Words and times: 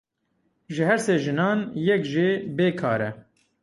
Ji 0.73 0.83
her 0.89 0.99
sê 1.05 1.15
jinan 1.25 1.59
yek 1.85 2.03
jê 2.11 2.29
bê 2.57 2.67
kar 2.79 3.01
e. 3.09 3.11